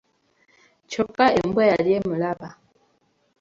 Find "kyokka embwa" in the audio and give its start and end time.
0.89-1.63